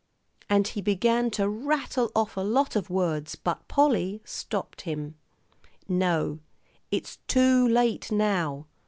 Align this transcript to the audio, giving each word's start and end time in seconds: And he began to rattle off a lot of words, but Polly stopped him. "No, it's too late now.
And 0.49 0.67
he 0.69 0.81
began 0.81 1.29
to 1.37 1.47
rattle 1.47 2.11
off 2.15 2.35
a 2.35 2.41
lot 2.41 2.75
of 2.75 2.89
words, 2.89 3.35
but 3.35 3.67
Polly 3.67 4.19
stopped 4.25 4.81
him. 4.81 5.13
"No, 5.87 6.39
it's 6.89 7.19
too 7.27 7.67
late 7.67 8.11
now. 8.11 8.65